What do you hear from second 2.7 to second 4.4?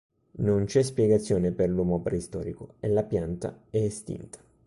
e la pianta è estinta.